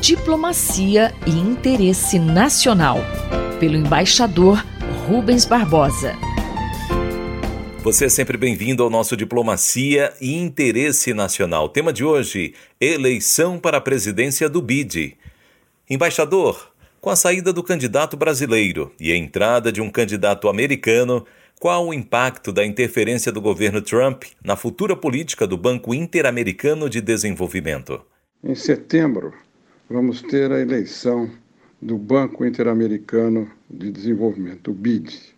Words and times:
Diplomacia 0.00 1.12
e 1.26 1.30
Interesse 1.30 2.18
Nacional, 2.18 2.98
pelo 3.58 3.74
embaixador 3.74 4.64
Rubens 5.06 5.44
Barbosa. 5.44 6.16
Você 7.82 8.06
é 8.06 8.08
sempre 8.08 8.38
bem-vindo 8.38 8.82
ao 8.82 8.88
nosso 8.88 9.16
Diplomacia 9.16 10.14
e 10.20 10.36
Interesse 10.36 11.12
Nacional. 11.12 11.68
Tema 11.68 11.92
de 11.92 12.04
hoje: 12.04 12.54
eleição 12.80 13.58
para 13.58 13.78
a 13.78 13.80
presidência 13.80 14.48
do 14.48 14.62
BID. 14.62 15.16
Embaixador, 15.90 16.72
com 17.00 17.10
a 17.10 17.16
saída 17.16 17.52
do 17.52 17.62
candidato 17.62 18.16
brasileiro 18.16 18.92
e 19.00 19.12
a 19.12 19.16
entrada 19.16 19.72
de 19.72 19.82
um 19.82 19.90
candidato 19.90 20.48
americano, 20.48 21.26
qual 21.60 21.86
o 21.86 21.92
impacto 21.92 22.52
da 22.52 22.64
interferência 22.64 23.32
do 23.32 23.40
governo 23.40 23.82
Trump 23.82 24.22
na 24.42 24.54
futura 24.54 24.96
política 24.96 25.46
do 25.46 25.58
Banco 25.58 25.92
Interamericano 25.92 26.88
de 26.88 27.00
Desenvolvimento? 27.00 28.00
Em 28.44 28.54
setembro, 28.54 29.34
vamos 29.90 30.22
ter 30.22 30.52
a 30.52 30.60
eleição 30.60 31.28
do 31.82 31.98
Banco 31.98 32.46
Interamericano 32.46 33.50
de 33.68 33.90
Desenvolvimento, 33.90 34.70
o 34.70 34.74
BID. 34.74 35.34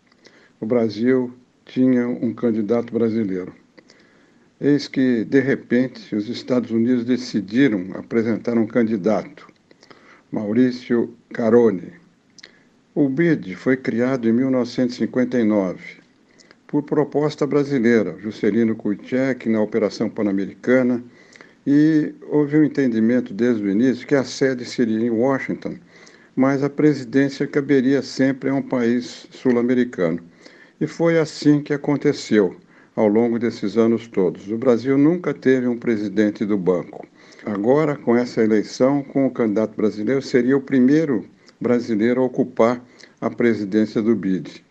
O 0.61 0.67
Brasil 0.67 1.33
tinha 1.65 2.07
um 2.07 2.35
candidato 2.35 2.93
brasileiro. 2.93 3.55
Eis 4.61 4.87
que, 4.87 5.25
de 5.25 5.41
repente, 5.41 6.15
os 6.15 6.29
Estados 6.29 6.71
Unidos 6.73 7.07
decidiram 7.07 7.87
apresentar 7.95 8.59
um 8.59 8.67
candidato, 8.67 9.49
Maurício 10.31 11.15
Carone. 11.33 11.95
O 12.95 13.09
BID 13.09 13.55
foi 13.55 13.79
criado 13.79 14.29
em 14.29 14.33
1959 14.33 15.81
por 16.67 16.83
proposta 16.83 17.47
brasileira, 17.47 18.19
Juscelino 18.19 18.77
Kubitschek 18.77 19.49
na 19.49 19.63
Operação 19.63 20.11
Pan-Americana, 20.11 21.03
e 21.67 22.15
houve 22.29 22.57
um 22.57 22.65
entendimento 22.65 23.35
desde 23.35 23.63
o 23.63 23.71
início 23.71 24.07
que 24.07 24.15
a 24.15 24.25
sede 24.25 24.65
seria 24.65 24.99
em 24.99 25.11
Washington, 25.11 25.77
mas 26.35 26.63
a 26.63 26.71
presidência 26.71 27.47
caberia 27.47 28.03
sempre 28.03 28.51
a 28.51 28.55
um 28.55 28.63
país 28.63 29.27
sul-americano. 29.31 30.21
E 30.81 30.87
foi 30.87 31.19
assim 31.19 31.61
que 31.61 31.75
aconteceu 31.75 32.57
ao 32.97 33.07
longo 33.07 33.39
desses 33.39 33.77
anos 33.77 34.09
todos. 34.09 34.51
O 34.51 34.57
Brasil 34.57 34.97
nunca 34.97 35.35
teve 35.35 35.67
um 35.67 35.77
presidente 35.77 36.45
do 36.45 36.57
banco. 36.57 37.07
Agora, 37.45 37.97
com 37.97 38.17
essa 38.17 38.43
eleição, 38.43 39.03
com 39.03 39.27
o 39.27 39.31
candidato 39.31 39.75
brasileiro, 39.77 40.21
seria 40.21 40.57
o 40.57 40.61
primeiro 40.61 41.25
brasileiro 41.61 42.21
a 42.21 42.25
ocupar 42.25 42.83
a 43.21 43.31
presidência 43.31 44.01
do 44.01 44.15
BID. 44.15 44.65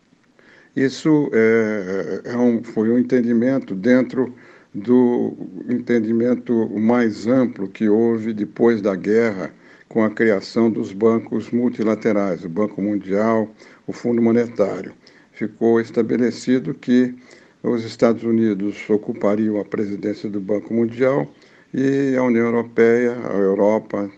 Isso 0.76 1.30
é, 1.34 2.22
é 2.26 2.38
um, 2.38 2.64
foi 2.64 2.90
um 2.90 2.98
entendimento 2.98 3.76
dentro 3.76 4.34
do 4.74 5.36
entendimento 5.68 6.70
mais 6.70 7.26
amplo 7.26 7.68
que 7.68 7.90
houve 7.90 8.34
depois 8.34 8.82
da 8.82 8.96
guerra 8.96 9.52
com 9.88 10.04
a 10.04 10.10
criação 10.10 10.70
dos 10.70 10.94
bancos 10.94 11.50
multilaterais, 11.50 12.46
o 12.46 12.50
Banco 12.50 12.82
Mundial, 12.82 13.50
o 13.88 13.92
Fundo 13.92 14.22
Monetário. 14.22 14.94
Ficou 15.32 15.82
estabelecido 15.82 16.74
que 16.76 17.16
os 17.64 17.84
Estados 17.84 18.24
Unidos 18.24 18.88
ocupariam 18.90 19.60
a 19.60 19.66
presidência 19.66 20.30
do 20.30 20.40
Banco 20.40 20.74
Mundial 20.74 21.28
e 21.74 22.16
a 22.16 22.24
União 22.24 22.46
Europeia, 22.46 23.18
a 23.30 23.38
Europa, 23.38 24.10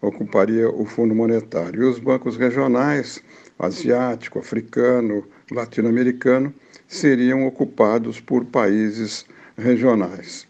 ocuparia 0.00 0.68
o 0.70 0.84
Fundo 0.86 1.14
Monetário. 1.14 1.82
E 1.82 1.86
os 1.86 1.98
bancos 1.98 2.36
regionais, 2.36 3.22
asiático, 3.58 4.38
africano, 4.38 5.24
latino-americano, 5.50 6.54
seriam 6.86 7.46
ocupados 7.46 8.20
por 8.20 8.44
países 8.46 9.26
regionais. 9.58 10.46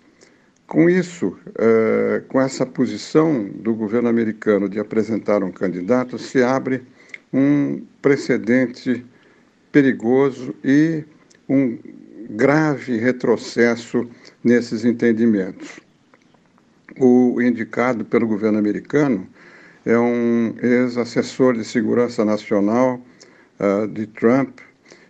Com 0.67 0.89
isso, 0.89 1.37
eh, 1.59 2.23
com 2.29 2.41
essa 2.41 2.67
posição 2.67 3.45
do 3.49 3.75
governo 3.75 4.09
americano 4.09 4.69
de 4.69 4.79
apresentar 4.79 5.43
um 5.43 5.51
candidato, 5.51 6.19
se 6.19 6.43
abre 6.43 6.83
um 7.33 7.83
precedente 8.03 9.05
perigoso 9.73 10.55
e 10.63 11.05
um 11.49 11.79
grave 12.31 12.99
retrocesso 12.99 14.09
nesses 14.45 14.85
entendimentos. 14.85 15.81
O 17.01 17.41
indicado 17.41 18.05
pelo 18.05 18.27
governo 18.27 18.59
americano 18.59 19.27
é 19.87 19.99
um 19.99 20.55
ex-assessor 20.63 21.55
de 21.55 21.65
segurança 21.65 22.25
nacional 22.25 23.01
uh, 23.59 23.89
de 23.89 24.07
Trump 24.07 24.59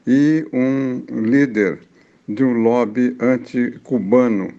e 0.06 0.46
um 0.52 1.02
líder 1.22 1.80
de 2.28 2.44
um 2.44 2.52
lobby 2.52 3.16
anti-cubano 3.20 4.52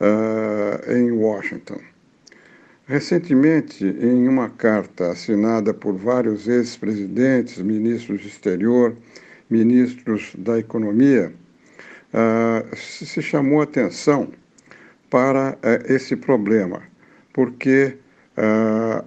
uh, 0.00 0.92
em 0.92 1.10
Washington. 1.12 1.78
Recentemente, 2.86 3.84
em 3.84 4.26
uma 4.26 4.48
carta 4.48 5.10
assinada 5.10 5.72
por 5.72 5.94
vários 5.96 6.48
ex-presidentes, 6.48 7.58
ministros 7.58 8.22
do 8.22 8.28
exterior, 8.28 8.96
ministros 9.50 10.32
da 10.38 10.58
economia, 10.58 11.32
uh, 12.12 12.76
se 12.76 13.20
chamou 13.20 13.60
atenção 13.60 14.28
para 15.10 15.52
uh, 15.52 15.92
esse 15.92 16.16
problema, 16.16 16.82
porque 17.32 17.98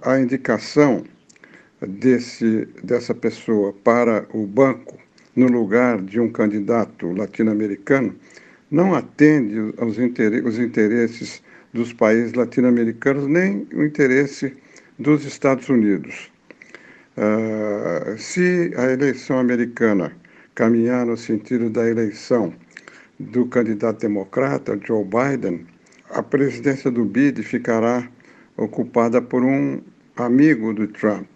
a 0.00 0.18
indicação 0.18 1.04
desse, 1.86 2.66
dessa 2.82 3.14
pessoa 3.14 3.74
para 3.84 4.26
o 4.32 4.46
banco 4.46 4.98
no 5.38 5.46
lugar 5.46 6.02
de 6.02 6.18
um 6.18 6.28
candidato 6.28 7.12
latino-americano 7.12 8.12
não 8.68 8.92
atende 8.92 9.72
aos 9.78 9.96
os 9.96 10.58
interesses 10.58 11.40
dos 11.72 11.92
países 11.92 12.32
latino-americanos 12.32 13.28
nem 13.28 13.64
o 13.72 13.84
interesse 13.84 14.52
dos 14.98 15.24
Estados 15.24 15.68
Unidos. 15.68 16.28
Uh, 17.16 18.18
se 18.18 18.72
a 18.76 18.90
eleição 18.90 19.38
americana 19.38 20.12
caminhar 20.56 21.06
no 21.06 21.16
sentido 21.16 21.70
da 21.70 21.88
eleição 21.88 22.52
do 23.20 23.46
candidato 23.46 24.00
democrata, 24.00 24.78
Joe 24.84 25.04
Biden, 25.04 25.64
a 26.10 26.20
presidência 26.20 26.90
do 26.90 27.04
BID 27.04 27.44
ficará 27.44 28.08
ocupada 28.56 29.22
por 29.22 29.44
um 29.44 29.80
amigo 30.16 30.74
do 30.74 30.88
Trump 30.88 31.28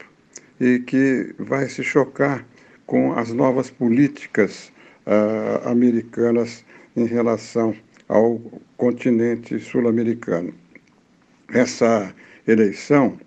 e 0.61 0.81
que 0.81 1.33
vai 1.39 1.69
se 1.69 1.85
chocar 1.85 2.45
com 2.87 3.12
as 3.12 3.32
novas 3.32 3.70
políticas 3.70 4.72
uh, 5.06 5.69
americanas 5.69 6.65
em 6.97 7.06
relação 7.06 7.75
ao 8.09 8.41
continente 8.76 9.59
sul-americano. 9.59 10.53
Essa 11.53 12.15
eleição 12.47 13.19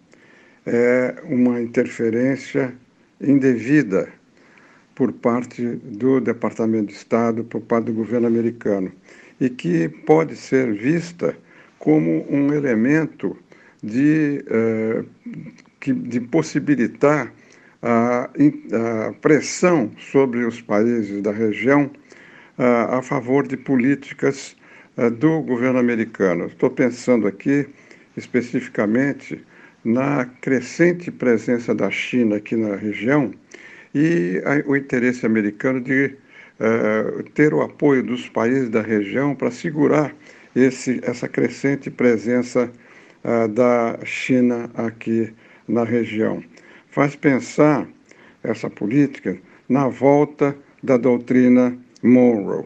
é 0.65 1.15
uma 1.23 1.61
interferência 1.61 2.73
indevida 3.21 4.09
por 4.93 5.11
parte 5.11 5.63
do 5.63 6.19
Departamento 6.19 6.87
de 6.87 6.93
Estado, 6.93 7.43
por 7.43 7.61
parte 7.61 7.85
do 7.85 7.93
governo 7.93 8.27
americano, 8.27 8.91
e 9.39 9.49
que 9.49 9.89
pode 9.89 10.35
ser 10.35 10.73
vista 10.73 11.35
como 11.77 12.25
um 12.29 12.53
elemento 12.53 13.37
de, 13.83 14.43
uh, 14.47 15.05
que, 15.79 15.93
de 15.93 16.19
possibilitar 16.19 17.31
a, 17.85 18.23
a 18.23 19.13
pressão 19.21 19.91
sobre 19.99 20.43
os 20.43 20.59
países 20.59 21.21
da 21.21 21.31
região 21.31 21.91
a, 22.57 22.97
a 22.97 23.01
favor 23.03 23.47
de 23.47 23.55
políticas 23.55 24.55
do 25.19 25.41
governo 25.41 25.77
americano. 25.77 26.47
Estou 26.47 26.69
pensando 26.69 27.27
aqui 27.27 27.67
especificamente 28.17 29.43
na 29.83 30.25
crescente 30.41 31.11
presença 31.11 31.75
da 31.75 31.91
China 31.91 32.37
aqui 32.37 32.55
na 32.55 32.75
região 32.75 33.31
e 33.93 34.41
o 34.65 34.75
interesse 34.75 35.25
americano 35.25 35.81
de 35.81 36.15
ter 37.33 37.53
o 37.53 37.61
apoio 37.61 38.01
dos 38.01 38.29
países 38.29 38.69
da 38.69 38.81
região 38.81 39.35
para 39.35 39.51
segurar 39.51 40.15
esse, 40.55 41.01
essa 41.03 41.27
crescente 41.27 41.91
presença 41.91 42.71
da 43.53 43.99
China 44.05 44.71
aqui 44.75 45.33
na 45.67 45.83
região 45.83 46.41
faz 46.95 47.13
pensar 47.13 47.85
essa 48.41 48.69
política 48.69 49.37
na 49.67 49.89
volta 49.89 50.55
da 50.81 50.95
doutrina 50.95 51.77
Monroe, 52.01 52.63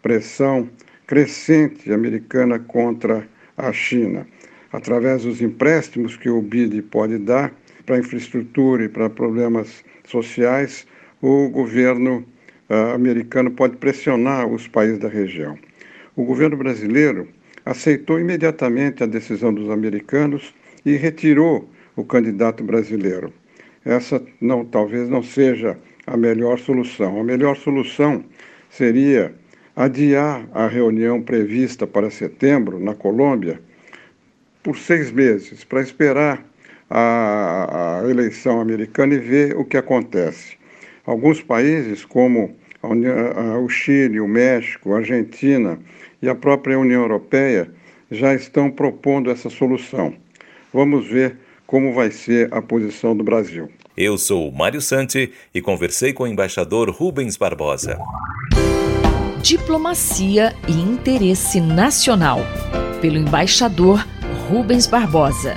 pressão 0.00 0.70
crescente 1.08 1.92
americana 1.92 2.60
contra 2.60 3.28
a 3.56 3.72
China, 3.72 4.28
através 4.72 5.24
dos 5.24 5.42
empréstimos 5.42 6.16
que 6.16 6.30
o 6.30 6.40
BID 6.40 6.82
pode 6.82 7.18
dar 7.18 7.52
para 7.84 7.98
infraestrutura 7.98 8.84
e 8.84 8.88
para 8.88 9.10
problemas 9.10 9.84
sociais, 10.06 10.86
o 11.20 11.48
governo 11.48 12.24
uh, 12.70 12.94
americano 12.94 13.50
pode 13.50 13.76
pressionar 13.78 14.46
os 14.46 14.68
países 14.68 15.00
da 15.00 15.08
região. 15.08 15.58
O 16.14 16.24
governo 16.24 16.56
brasileiro 16.56 17.26
aceitou 17.66 18.20
imediatamente 18.20 19.02
a 19.02 19.06
decisão 19.06 19.52
dos 19.52 19.68
americanos 19.68 20.54
e 20.86 20.94
retirou 20.94 21.68
o 21.96 22.04
candidato 22.04 22.62
brasileiro 22.62 23.32
essa 23.84 24.22
não, 24.40 24.64
talvez 24.64 25.08
não 25.08 25.22
seja 25.22 25.78
a 26.06 26.16
melhor 26.16 26.58
solução. 26.58 27.20
A 27.20 27.24
melhor 27.24 27.56
solução 27.56 28.24
seria 28.70 29.34
adiar 29.76 30.48
a 30.52 30.66
reunião 30.66 31.20
prevista 31.20 31.86
para 31.86 32.10
setembro 32.10 32.78
na 32.78 32.94
Colômbia 32.94 33.60
por 34.62 34.78
seis 34.78 35.12
meses 35.12 35.64
para 35.64 35.82
esperar 35.82 36.44
a, 36.88 38.00
a, 38.02 38.10
eleição 38.10 38.60
americana 38.60 39.14
e 39.14 39.18
ver 39.18 39.56
o 39.56 39.64
que 39.64 39.76
acontece. 39.76 40.56
Alguns 41.04 41.42
países, 41.42 42.04
como 42.04 42.54
a, 42.82 43.58
o 43.58 43.68
Chile, 43.68 44.20
o 44.20 44.28
México, 44.28 44.94
a 44.94 44.98
Argentina 44.98 45.78
e 46.22 46.28
a 46.28 46.34
própria 46.34 46.78
União 46.78 47.02
Europeia, 47.02 47.70
já 48.10 48.34
estão 48.34 48.70
propondo 48.70 49.30
essa 49.30 49.50
solução. 49.50 50.14
Vamos 50.72 51.06
ver 51.06 51.36
como 51.66 51.94
vai 51.94 52.10
ser 52.10 52.52
a 52.52 52.60
posição 52.60 53.16
do 53.16 53.24
Brasil. 53.24 53.70
Eu 53.96 54.18
sou 54.18 54.50
Mário 54.50 54.80
Santi 54.80 55.32
e 55.54 55.60
conversei 55.60 56.12
com 56.12 56.24
o 56.24 56.26
embaixador 56.26 56.90
Rubens 56.90 57.36
Barbosa. 57.36 57.98
Diplomacia 59.40 60.54
e 60.66 60.72
interesse 60.72 61.60
nacional, 61.60 62.40
pelo 63.00 63.18
embaixador 63.18 64.04
Rubens 64.48 64.86
Barbosa. 64.86 65.54